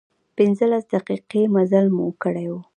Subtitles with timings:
[0.37, 2.55] پنځلس دقيقې مزل مو کړی و.